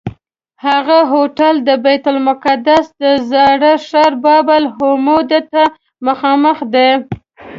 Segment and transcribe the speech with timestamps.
[0.65, 5.63] هغه هوټل د بیت المقدس د زاړه ښار باب العمود ته
[6.07, 6.89] مخامخ دی.